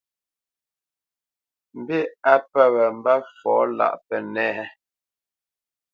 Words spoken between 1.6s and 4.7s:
Mbî á pə̂ wǎ mbə́ fɔ lâʼ Pənɛ́a a?